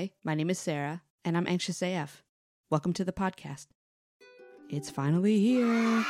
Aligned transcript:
Hi, 0.00 0.10
my 0.24 0.34
name 0.34 0.48
is 0.48 0.58
Sarah, 0.58 1.02
and 1.26 1.36
I'm 1.36 1.46
Anxious 1.46 1.82
AF. 1.82 2.22
Welcome 2.70 2.94
to 2.94 3.04
the 3.04 3.12
podcast. 3.12 3.66
It's 4.70 4.88
finally 4.88 5.38
here. 5.38 6.02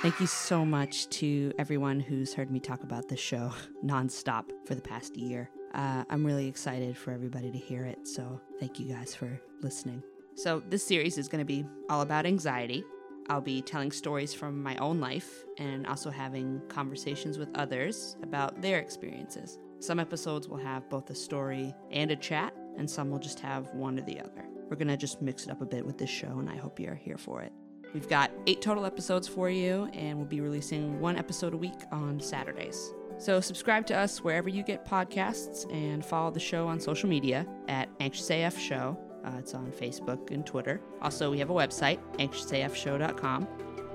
Thank 0.00 0.20
you 0.20 0.28
so 0.28 0.64
much 0.64 1.08
to 1.18 1.52
everyone 1.58 1.98
who's 1.98 2.34
heard 2.34 2.52
me 2.52 2.60
talk 2.60 2.84
about 2.84 3.08
this 3.08 3.18
show 3.18 3.52
nonstop 3.84 4.44
for 4.64 4.76
the 4.76 4.80
past 4.80 5.16
year. 5.16 5.50
Uh, 5.74 6.04
I'm 6.08 6.24
really 6.24 6.46
excited 6.46 6.96
for 6.96 7.10
everybody 7.10 7.50
to 7.50 7.58
hear 7.58 7.84
it, 7.84 8.06
so 8.06 8.40
thank 8.60 8.78
you 8.78 8.86
guys 8.86 9.12
for 9.12 9.40
listening. 9.60 10.04
So, 10.36 10.62
this 10.68 10.86
series 10.86 11.18
is 11.18 11.26
going 11.26 11.40
to 11.40 11.44
be 11.44 11.66
all 11.88 12.02
about 12.02 12.26
anxiety. 12.26 12.84
I'll 13.28 13.40
be 13.40 13.60
telling 13.60 13.90
stories 13.90 14.32
from 14.32 14.62
my 14.62 14.76
own 14.76 15.00
life 15.00 15.44
and 15.58 15.84
also 15.88 16.10
having 16.10 16.62
conversations 16.68 17.38
with 17.38 17.48
others 17.56 18.16
about 18.22 18.62
their 18.62 18.78
experiences. 18.78 19.58
Some 19.80 19.98
episodes 19.98 20.46
will 20.46 20.58
have 20.58 20.88
both 20.90 21.10
a 21.10 21.14
story 21.14 21.74
and 21.90 22.12
a 22.12 22.16
chat, 22.16 22.54
and 22.76 22.88
some 22.88 23.10
will 23.10 23.18
just 23.18 23.40
have 23.40 23.72
one 23.74 23.98
or 23.98 24.02
the 24.02 24.20
other. 24.20 24.44
We're 24.68 24.76
going 24.76 24.88
to 24.88 24.96
just 24.96 25.20
mix 25.20 25.44
it 25.44 25.50
up 25.50 25.60
a 25.60 25.66
bit 25.66 25.84
with 25.84 25.98
this 25.98 26.10
show, 26.10 26.38
and 26.38 26.48
I 26.48 26.56
hope 26.56 26.78
you're 26.78 26.94
here 26.94 27.18
for 27.18 27.42
it. 27.42 27.52
We've 27.92 28.08
got 28.08 28.30
eight 28.46 28.62
total 28.62 28.86
episodes 28.86 29.26
for 29.26 29.50
you, 29.50 29.90
and 29.92 30.16
we'll 30.16 30.26
be 30.26 30.40
releasing 30.40 31.00
one 31.00 31.16
episode 31.16 31.54
a 31.54 31.56
week 31.56 31.80
on 31.90 32.20
Saturdays. 32.20 32.92
So, 33.18 33.40
subscribe 33.40 33.84
to 33.86 33.96
us 33.96 34.22
wherever 34.22 34.48
you 34.48 34.62
get 34.62 34.86
podcasts 34.86 35.70
and 35.72 36.04
follow 36.04 36.30
the 36.30 36.40
show 36.40 36.68
on 36.68 36.80
social 36.80 37.08
media 37.08 37.46
at 37.68 37.88
Anxious 37.98 38.30
AF 38.30 38.58
Show. 38.58 38.96
Uh, 39.24 39.32
it's 39.38 39.54
on 39.54 39.70
Facebook 39.72 40.30
and 40.30 40.46
Twitter. 40.46 40.80
Also, 41.02 41.30
we 41.30 41.38
have 41.38 41.50
a 41.50 41.54
website, 41.54 41.98
anxiousafshow.com. 42.18 43.46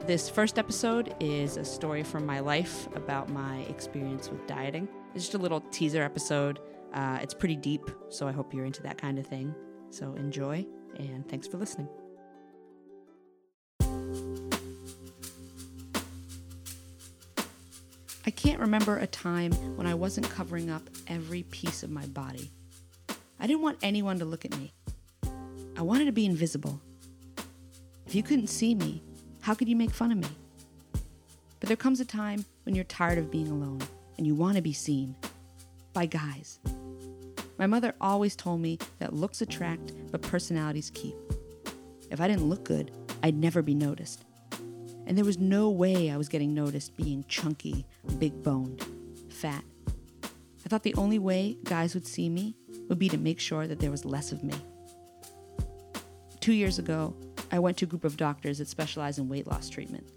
This 0.05 0.30
first 0.30 0.59
episode 0.59 1.16
is 1.19 1.57
a 1.57 1.66
story 1.66 2.03
from 2.03 2.25
my 2.25 2.39
life 2.39 2.88
about 2.95 3.30
my 3.30 3.61
experience 3.61 4.30
with 4.30 4.45
dieting. 4.45 4.88
It's 5.16 5.23
just 5.23 5.33
a 5.33 5.38
little 5.38 5.61
teaser 5.71 6.03
episode. 6.03 6.59
Uh, 6.94 7.19
it's 7.21 7.33
pretty 7.33 7.55
deep, 7.55 7.89
so 8.09 8.27
I 8.27 8.33
hope 8.33 8.53
you're 8.53 8.66
into 8.66 8.83
that 8.83 8.97
kind 8.97 9.17
of 9.17 9.25
thing. 9.25 9.55
So, 9.89 10.13
enjoy, 10.16 10.66
and 10.99 11.27
thanks 11.30 11.47
for 11.47 11.57
listening. 11.57 11.88
I 18.27 18.31
can't 18.31 18.59
remember 18.59 18.97
a 18.97 19.07
time 19.07 19.53
when 19.77 19.88
I 19.88 19.94
wasn't 19.94 20.30
covering 20.30 20.69
up 20.69 20.81
every 21.07 21.44
piece 21.44 21.81
of 21.81 21.89
my 21.91 22.05
body. 22.07 22.52
I 23.39 23.47
didn't 23.47 23.61
want 23.61 23.77
anyone 23.81 24.19
to 24.19 24.25
look 24.25 24.44
at 24.44 24.57
me. 24.57 24.73
I 25.77 25.81
wanted 25.81 26.05
to 26.05 26.11
be 26.11 26.25
invisible. 26.25 26.81
If 28.05 28.16
you 28.16 28.23
couldn't 28.23 28.47
see 28.47 28.75
me, 28.75 29.02
how 29.41 29.53
could 29.53 29.69
you 29.69 29.77
make 29.77 29.91
fun 29.91 30.11
of 30.11 30.17
me? 30.17 30.27
But 31.61 31.67
there 31.67 31.77
comes 31.77 32.02
a 32.02 32.05
time 32.05 32.44
when 32.63 32.75
you're 32.75 32.83
tired 32.83 33.17
of 33.17 33.31
being 33.31 33.47
alone 33.47 33.79
and 34.17 34.25
you 34.25 34.35
want 34.35 34.55
to 34.55 34.61
be 34.61 34.73
seen 34.73 35.16
by 35.94 36.05
guys. 36.05 36.59
My 37.58 37.67
mother 37.67 37.95
always 38.02 38.35
told 38.35 38.61
me 38.61 38.80
that 38.99 39.13
looks 39.13 39.41
attract, 39.41 39.94
but 40.11 40.22
personalities 40.22 40.91
keep. 40.94 41.16
If 42.11 42.19
I 42.19 42.27
didn't 42.27 42.49
look 42.49 42.63
good, 42.63 42.91
I'd 43.23 43.35
never 43.35 43.61
be 43.61 43.73
noticed 43.73 44.25
and 45.05 45.17
there 45.17 45.25
was 45.25 45.38
no 45.38 45.69
way 45.69 46.09
I 46.09 46.17
was 46.17 46.30
getting 46.30 46.53
noticed 46.53 46.95
being 46.97 47.25
chunky, 47.27 47.85
big 48.17 48.44
boned, 48.44 48.85
fat. 49.30 49.63
I 50.66 50.69
thought 50.69 50.83
the 50.83 50.95
only 50.95 51.19
way 51.19 51.57
guys 51.63 51.94
would 51.94 52.07
see 52.07 52.27
me 52.27 52.55
would 52.89 52.97
be 52.97 53.09
to 53.09 53.17
make 53.17 53.39
sure 53.39 53.67
that 53.67 53.79
there 53.79 53.91
was 53.91 54.03
less 54.03 54.31
of 54.31 54.44
me. 54.44 54.55
Two 56.39 56.53
years 56.53 56.79
ago, 56.79 57.16
I 57.52 57.59
went 57.59 57.77
to 57.77 57.85
a 57.85 57.88
group 57.88 58.03
of 58.03 58.17
doctors 58.17 58.57
that 58.57 58.67
specialize 58.67 59.19
in 59.19 59.29
weight 59.29 59.47
loss 59.47 59.69
treatment. 59.69 60.07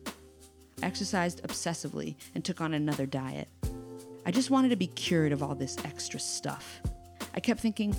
I 0.83 0.86
exercised 0.86 1.42
obsessively 1.42 2.16
and 2.34 2.44
took 2.44 2.60
on 2.60 2.72
another 2.72 3.05
diet. 3.05 3.48
I 4.28 4.30
just 4.30 4.50
wanted 4.50 4.68
to 4.68 4.76
be 4.76 4.88
cured 4.88 5.32
of 5.32 5.42
all 5.42 5.54
this 5.54 5.78
extra 5.86 6.20
stuff. 6.20 6.82
I 7.32 7.40
kept 7.40 7.60
thinking, 7.60 7.94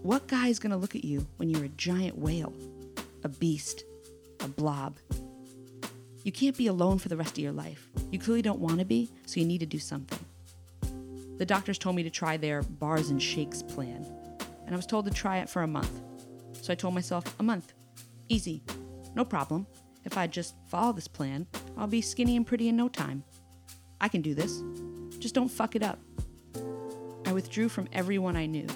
what 0.00 0.26
guy 0.26 0.48
is 0.48 0.58
going 0.58 0.70
to 0.70 0.76
look 0.78 0.96
at 0.96 1.04
you 1.04 1.26
when 1.36 1.50
you're 1.50 1.64
a 1.64 1.68
giant 1.68 2.16
whale, 2.16 2.54
a 3.24 3.28
beast, 3.28 3.84
a 4.40 4.48
blob? 4.48 4.96
You 6.24 6.32
can't 6.32 6.56
be 6.56 6.68
alone 6.68 6.96
for 6.96 7.10
the 7.10 7.16
rest 7.18 7.32
of 7.32 7.40
your 7.40 7.52
life. 7.52 7.90
You 8.10 8.18
clearly 8.18 8.40
don't 8.40 8.58
want 8.58 8.78
to 8.78 8.86
be, 8.86 9.10
so 9.26 9.38
you 9.38 9.44
need 9.44 9.58
to 9.58 9.66
do 9.66 9.78
something. 9.78 10.18
The 11.36 11.44
doctors 11.44 11.76
told 11.76 11.94
me 11.94 12.02
to 12.04 12.10
try 12.10 12.38
their 12.38 12.62
bars 12.62 13.10
and 13.10 13.22
shakes 13.22 13.62
plan, 13.62 14.06
and 14.64 14.74
I 14.74 14.76
was 14.78 14.86
told 14.86 15.04
to 15.04 15.10
try 15.10 15.40
it 15.40 15.50
for 15.50 15.60
a 15.60 15.68
month. 15.68 16.00
So 16.62 16.72
I 16.72 16.76
told 16.76 16.94
myself, 16.94 17.38
a 17.38 17.42
month. 17.42 17.74
Easy. 18.30 18.62
No 19.14 19.26
problem. 19.26 19.66
If 20.06 20.16
I 20.16 20.26
just 20.26 20.54
follow 20.68 20.94
this 20.94 21.06
plan, 21.06 21.46
I'll 21.76 21.86
be 21.86 22.00
skinny 22.00 22.34
and 22.34 22.46
pretty 22.46 22.68
in 22.68 22.76
no 22.78 22.88
time. 22.88 23.24
I 24.00 24.08
can 24.08 24.22
do 24.22 24.34
this. 24.34 24.62
Just 25.26 25.34
don't 25.34 25.48
fuck 25.48 25.74
it 25.74 25.82
up. 25.82 25.98
I 27.26 27.32
withdrew 27.32 27.68
from 27.68 27.88
everyone 27.92 28.36
I 28.36 28.46
knew. 28.46 28.68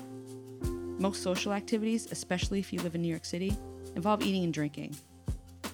Most 0.98 1.22
social 1.22 1.52
activities, 1.52 2.10
especially 2.10 2.58
if 2.58 2.72
you 2.72 2.80
live 2.80 2.96
in 2.96 3.02
New 3.02 3.08
York 3.08 3.24
City, 3.24 3.56
involve 3.94 4.20
eating 4.20 4.42
and 4.42 4.52
drinking. 4.52 4.96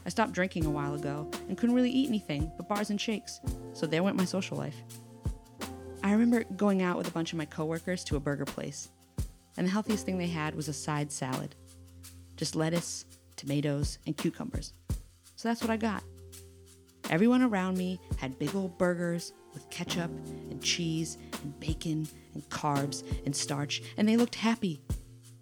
I 0.04 0.10
stopped 0.10 0.32
drinking 0.32 0.66
a 0.66 0.70
while 0.70 0.94
ago 0.94 1.30
and 1.48 1.56
couldn't 1.56 1.74
really 1.74 1.90
eat 1.90 2.10
anything 2.10 2.52
but 2.58 2.68
bars 2.68 2.90
and 2.90 3.00
shakes, 3.00 3.40
so 3.72 3.86
there 3.86 4.02
went 4.02 4.18
my 4.18 4.26
social 4.26 4.58
life. 4.58 4.76
I 6.04 6.12
remember 6.12 6.44
going 6.58 6.82
out 6.82 6.98
with 6.98 7.08
a 7.08 7.12
bunch 7.12 7.32
of 7.32 7.38
my 7.38 7.46
coworkers 7.46 8.04
to 8.04 8.16
a 8.16 8.20
burger 8.20 8.44
place, 8.44 8.90
and 9.56 9.66
the 9.66 9.72
healthiest 9.72 10.04
thing 10.04 10.18
they 10.18 10.26
had 10.26 10.54
was 10.54 10.68
a 10.68 10.74
side 10.74 11.10
salad 11.10 11.54
just 12.36 12.54
lettuce, 12.54 13.06
tomatoes, 13.36 13.98
and 14.06 14.14
cucumbers. 14.14 14.74
So 15.36 15.48
that's 15.48 15.62
what 15.62 15.70
I 15.70 15.78
got. 15.78 16.04
Everyone 17.08 17.40
around 17.40 17.78
me 17.78 17.98
had 18.18 18.38
big 18.38 18.54
old 18.54 18.76
burgers 18.76 19.32
with 19.56 19.68
ketchup 19.70 20.10
and 20.50 20.62
cheese 20.62 21.18
and 21.42 21.58
bacon 21.58 22.06
and 22.34 22.48
carbs 22.50 23.02
and 23.24 23.34
starch, 23.34 23.82
and 23.96 24.08
they 24.08 24.16
looked 24.16 24.36
happy, 24.36 24.80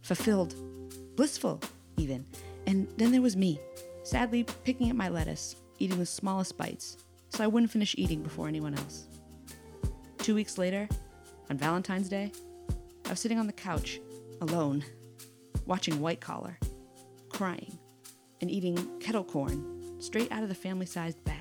fulfilled, 0.02 0.54
blissful, 1.16 1.60
even. 1.98 2.24
And 2.66 2.88
then 2.96 3.12
there 3.12 3.20
was 3.20 3.36
me 3.36 3.60
sadly 4.04 4.44
picking 4.64 4.88
at 4.88 4.96
my 4.96 5.08
lettuce, 5.08 5.56
eating 5.78 5.98
the 5.98 6.06
smallest 6.06 6.56
bites, 6.56 6.96
so 7.30 7.42
I 7.42 7.48
wouldn't 7.48 7.72
finish 7.72 7.94
eating 7.98 8.22
before 8.22 8.48
anyone 8.48 8.74
else. 8.74 9.06
Two 10.18 10.34
weeks 10.34 10.56
later, 10.56 10.88
on 11.50 11.58
Valentine's 11.58 12.08
Day, 12.08 12.32
I 13.04 13.10
was 13.10 13.20
sitting 13.20 13.38
on 13.38 13.46
the 13.46 13.52
couch, 13.52 14.00
alone, 14.40 14.84
watching 15.66 16.00
White 16.00 16.20
Collar, 16.20 16.58
crying, 17.28 17.76
and 18.40 18.50
eating 18.50 18.78
kettle 19.00 19.24
corn 19.24 20.00
straight 20.00 20.30
out 20.30 20.42
of 20.42 20.48
the 20.48 20.54
family 20.54 20.86
sized 20.86 21.22
bag. 21.24 21.33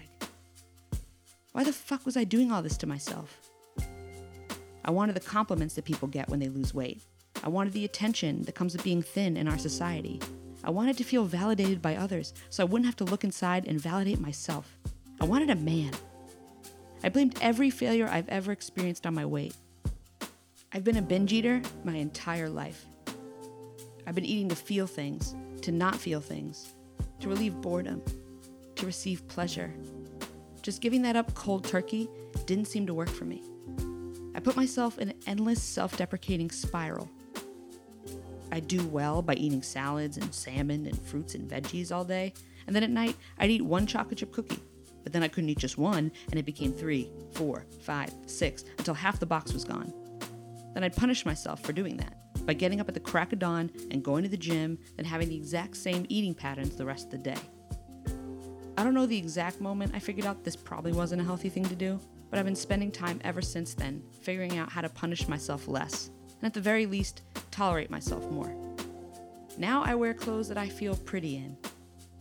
Why 1.53 1.63
the 1.63 1.71
fuck 1.71 2.03
was 2.03 2.17
I 2.17 2.23
doing 2.23 2.51
all 2.51 2.63
this 2.63 2.77
to 2.77 2.87
myself? 2.87 3.39
I 4.83 4.89
wanted 4.89 5.15
the 5.15 5.19
compliments 5.19 5.75
that 5.75 5.85
people 5.85 6.07
get 6.07 6.27
when 6.27 6.39
they 6.39 6.49
lose 6.49 6.73
weight. 6.73 7.03
I 7.43 7.49
wanted 7.49 7.73
the 7.73 7.85
attention 7.85 8.41
that 8.43 8.55
comes 8.55 8.73
with 8.73 8.83
being 8.83 9.03
thin 9.03 9.37
in 9.37 9.47
our 9.47 9.59
society. 9.59 10.19
I 10.63 10.71
wanted 10.71 10.97
to 10.97 11.03
feel 11.03 11.25
validated 11.25 11.79
by 11.79 11.95
others 11.95 12.33
so 12.49 12.63
I 12.63 12.65
wouldn't 12.65 12.87
have 12.87 12.95
to 12.95 13.03
look 13.03 13.23
inside 13.23 13.67
and 13.67 13.79
validate 13.79 14.19
myself. 14.19 14.79
I 15.21 15.25
wanted 15.25 15.51
a 15.51 15.55
man. 15.55 15.91
I 17.03 17.09
blamed 17.09 17.37
every 17.39 17.69
failure 17.69 18.07
I've 18.07 18.29
ever 18.29 18.51
experienced 18.51 19.05
on 19.05 19.13
my 19.13 19.25
weight. 19.25 19.55
I've 20.71 20.83
been 20.83 20.97
a 20.97 21.03
binge 21.03 21.33
eater 21.33 21.61
my 21.83 21.97
entire 21.97 22.49
life. 22.49 22.87
I've 24.07 24.15
been 24.15 24.25
eating 24.25 24.49
to 24.49 24.55
feel 24.55 24.87
things, 24.87 25.35
to 25.61 25.71
not 25.71 25.97
feel 25.97 26.19
things, 26.19 26.73
to 27.19 27.29
relieve 27.29 27.61
boredom, 27.61 28.01
to 28.75 28.87
receive 28.87 29.27
pleasure. 29.27 29.71
Just 30.63 30.81
giving 30.81 31.03
that 31.03 31.15
up 31.15 31.35
cold 31.35 31.63
turkey 31.65 32.09
didn't 32.47 32.65
seem 32.65 32.87
to 32.87 32.93
work 32.93 33.09
for 33.09 33.25
me. 33.25 33.43
I 34.33 34.39
put 34.39 34.55
myself 34.55 34.97
in 34.97 35.09
an 35.09 35.19
endless 35.27 35.61
self 35.61 35.95
deprecating 35.95 36.49
spiral 36.49 37.07
I 38.53 38.59
do 38.59 38.85
well 38.89 39.23
by 39.23 39.33
eating 39.33 39.63
salads 39.63 40.17
and 40.17 40.31
salmon 40.31 40.85
and 40.85 41.01
fruits 41.07 41.33
and 41.33 41.49
veggies 41.49 41.91
all 41.91 42.05
day, 42.05 42.35
and 42.67 42.75
then 42.75 42.83
at 42.83 42.91
night 42.91 43.15
I'd 43.39 43.49
eat 43.49 43.63
one 43.63 43.87
chocolate 43.87 44.19
chip 44.19 44.31
cookie. 44.31 44.59
But 45.03 45.11
then 45.11 45.23
I 45.23 45.27
couldn't 45.27 45.49
eat 45.49 45.57
just 45.57 45.79
one, 45.79 46.11
and 46.29 46.39
it 46.39 46.45
became 46.45 46.71
three, 46.71 47.09
four, 47.31 47.65
five, 47.81 48.13
six, 48.27 48.63
until 48.77 48.93
half 48.93 49.19
the 49.19 49.25
box 49.25 49.53
was 49.53 49.63
gone. 49.63 49.91
Then 50.75 50.83
I'd 50.83 50.95
punish 50.95 51.25
myself 51.25 51.61
for 51.61 51.73
doing 51.73 51.97
that 51.97 52.45
by 52.45 52.53
getting 52.53 52.79
up 52.79 52.87
at 52.87 52.93
the 52.93 52.99
crack 52.99 53.33
of 53.33 53.39
dawn 53.39 53.71
and 53.89 54.03
going 54.03 54.21
to 54.21 54.29
the 54.29 54.37
gym, 54.37 54.77
then 54.97 55.05
having 55.05 55.29
the 55.29 55.35
exact 55.35 55.75
same 55.75 56.05
eating 56.07 56.35
patterns 56.35 56.75
the 56.75 56.85
rest 56.85 57.05
of 57.05 57.11
the 57.11 57.17
day. 57.17 57.41
I 58.83 58.85
don't 58.85 58.95
know 58.95 59.05
the 59.05 59.17
exact 59.17 59.61
moment 59.61 59.95
I 59.95 59.99
figured 59.99 60.25
out 60.25 60.43
this 60.43 60.57
probably 60.57 60.91
wasn't 60.91 61.21
a 61.21 61.23
healthy 61.23 61.47
thing 61.47 61.63
to 61.63 61.73
do, 61.73 61.97
but 62.29 62.37
I've 62.37 62.43
been 62.43 62.53
spending 62.53 62.91
time 62.91 63.17
ever 63.23 63.41
since 63.41 63.73
then 63.73 64.03
figuring 64.19 64.57
out 64.57 64.69
how 64.69 64.81
to 64.81 64.89
punish 64.89 65.25
myself 65.29 65.69
less, 65.69 66.09
and 66.27 66.43
at 66.43 66.53
the 66.53 66.59
very 66.59 66.85
least, 66.85 67.21
tolerate 67.49 67.89
myself 67.89 68.29
more. 68.29 68.53
Now 69.57 69.83
I 69.85 69.95
wear 69.95 70.13
clothes 70.13 70.49
that 70.49 70.57
I 70.57 70.67
feel 70.67 70.97
pretty 70.97 71.37
in 71.37 71.55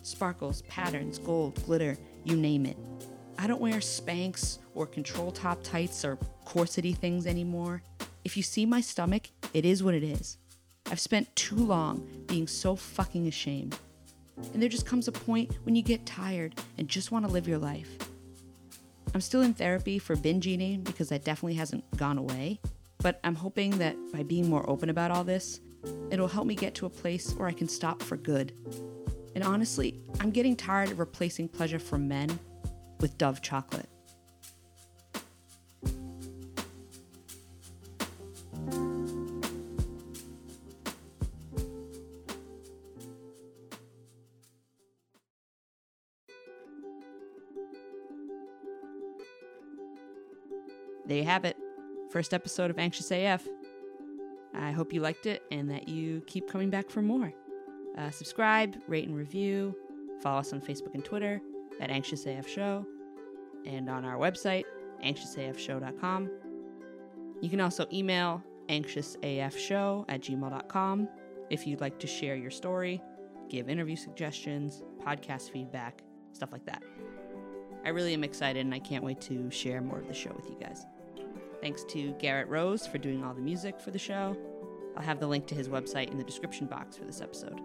sparkles, 0.03 0.63
patterns, 0.69 1.19
gold, 1.19 1.61
glitter, 1.65 1.99
you 2.23 2.37
name 2.37 2.65
it. 2.65 2.77
I 3.39 3.49
don't 3.49 3.61
wear 3.61 3.81
Spanx 3.81 4.59
or 4.77 4.87
control 4.87 5.33
top 5.33 5.65
tights 5.65 6.05
or 6.05 6.17
corsety 6.45 6.97
things 6.97 7.27
anymore. 7.27 7.83
If 8.25 8.37
you 8.37 8.45
see 8.45 8.67
my 8.67 8.83
stomach, 8.83 9.31
it 9.53 9.65
is 9.65 9.83
what 9.83 9.95
it 9.95 10.05
is. 10.05 10.39
I've 10.89 11.01
spent 11.01 11.35
too 11.35 11.57
long 11.57 12.07
being 12.29 12.47
so 12.47 12.77
fucking 12.77 13.27
ashamed. 13.27 13.77
And 14.53 14.63
there 14.63 14.69
just 14.69 14.87
comes 14.87 15.09
a 15.09 15.13
point 15.13 15.53
when 15.65 15.75
you 15.75 15.83
get 15.83 16.07
tired 16.07 16.61
and 16.79 16.89
just 16.89 17.13
want 17.13 17.27
to 17.27 17.33
live 17.33 17.49
your 17.49 17.59
life. 17.59 17.91
I'm 19.15 19.21
still 19.21 19.43
in 19.43 19.55
therapy 19.55 19.99
for 19.99 20.17
binge 20.17 20.47
eating 20.47 20.83
because 20.83 21.11
that 21.11 21.25
definitely 21.25 21.55
hasn't 21.55 21.85
gone 21.97 22.19
away. 22.19 22.61
But 22.99 23.21
I'm 23.25 23.35
hoping 23.35 23.79
that 23.79 23.97
by 24.13 24.23
being 24.23 24.49
more 24.49 24.69
open 24.71 24.89
about 24.89 25.11
all 25.11 25.25
this, 25.25 25.61
It'll 26.11 26.29
help 26.29 26.47
me 26.47 26.55
get 26.55 26.75
to 26.77 26.87
a 26.87 26.91
place 26.91 27.33
where 27.35 27.49
I 27.49 27.53
can 27.53 27.69
stop 27.69 28.03
for 28.03 28.17
good. 28.17 28.53
And 29.35 29.43
honestly, 29.43 30.01
I'm 30.21 30.31
getting 30.31 30.55
tired 30.55 30.91
of 30.91 30.99
replacing 30.99 31.49
pleasure 31.49 31.79
for 31.79 31.99
men 31.99 32.39
with 33.01 33.17
Dove 33.19 33.41
chocolate. 33.41 33.89
There 51.07 51.17
you 51.17 51.25
have 51.25 51.45
it. 51.45 51.57
First 52.11 52.35
episode 52.35 52.71
of 52.71 52.79
Anxious 52.79 53.11
AF. 53.11 53.47
I 54.55 54.71
hope 54.71 54.93
you 54.93 55.01
liked 55.01 55.27
it 55.27 55.43
and 55.51 55.71
that 55.71 55.89
you 55.89 56.23
keep 56.27 56.49
coming 56.49 56.71
back 56.71 56.91
for 56.91 57.03
more. 57.03 57.33
Uh, 57.97 58.11
subscribe, 58.11 58.77
rate, 58.87 59.09
and 59.09 59.17
review. 59.17 59.75
Follow 60.23 60.41
us 60.41 60.53
on 60.53 60.61
Facebook 60.61 60.95
and 60.95 61.05
Twitter 61.05 61.41
at 61.81 61.91
Anxious 61.91 62.27
AF 62.27 62.49
Show 62.49 62.87
and 63.67 63.89
on 63.89 64.05
our 64.05 64.17
website, 64.17 64.65
anxiousafshow.com. 65.05 66.31
You 67.41 67.51
can 67.51 67.61
also 67.61 67.87
email 67.93 68.43
anxiousafshow 68.69 70.05
at 70.09 70.21
gmail.com 70.21 71.09
if 71.51 71.67
you'd 71.67 71.81
like 71.81 71.99
to 71.99 72.07
share 72.07 72.37
your 72.37 72.51
story, 72.51 73.03
give 73.49 73.69
interview 73.69 73.97
suggestions, 73.97 74.83
podcast 75.05 75.51
feedback, 75.51 76.03
stuff 76.33 76.53
like 76.53 76.65
that. 76.65 76.83
I 77.85 77.91
really 77.91 78.15
am 78.15 78.25
excited 78.25 78.65
and 78.65 78.75
I 78.75 78.79
can't 78.79 79.05
wait 79.05 79.21
to 79.23 79.51
share 79.51 79.81
more 79.81 79.99
of 79.99 80.09
the 80.09 80.15
show 80.15 80.33
with 80.35 80.49
you 80.49 80.57
guys. 80.61 80.87
Thanks 81.61 81.85
to 81.85 82.13
Garrett 82.19 82.49
Rose 82.49 82.87
for 82.87 82.99
doing 82.99 83.25
all 83.25 83.35
the 83.35 83.41
music 83.41 83.81
for 83.81 83.91
the 83.91 83.99
show. 83.99 84.37
I'll 84.97 85.03
have 85.03 85.21
the 85.21 85.27
link 85.27 85.47
to 85.47 85.55
his 85.55 85.69
website 85.69 86.11
in 86.11 86.19
the 86.19 86.25
description 86.25 86.67
box 86.67 86.97
for 86.97 87.05
this 87.05 87.21
episode. 87.21 87.61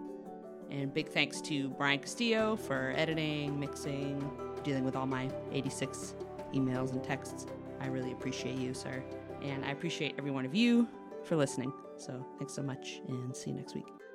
And 0.70 0.92
big 0.92 1.08
thanks 1.08 1.40
to 1.42 1.70
Brian 1.70 1.98
Castillo 1.98 2.56
for 2.56 2.92
editing, 2.96 3.58
mixing, 3.58 4.30
dealing 4.62 4.84
with 4.84 4.96
all 4.96 5.06
my 5.06 5.30
86 5.52 6.14
emails 6.54 6.92
and 6.92 7.02
texts. 7.02 7.46
I 7.80 7.86
really 7.86 8.12
appreciate 8.12 8.56
you, 8.56 8.74
sir. 8.74 9.02
And 9.42 9.64
I 9.64 9.70
appreciate 9.70 10.14
every 10.18 10.30
one 10.30 10.44
of 10.44 10.54
you 10.54 10.88
for 11.24 11.36
listening. 11.36 11.72
So 11.96 12.24
thanks 12.38 12.54
so 12.54 12.62
much 12.62 13.00
and 13.08 13.34
see 13.34 13.50
you 13.50 13.56
next 13.56 13.74
week. 13.74 14.07